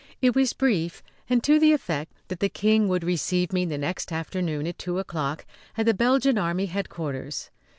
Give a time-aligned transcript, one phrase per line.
[0.19, 4.11] It was brief and to the effect that the King would receive me the next
[4.11, 5.45] afternoon at two o'clock
[5.77, 7.51] at the Belgian Army headquarters.